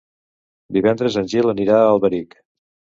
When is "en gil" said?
1.23-1.55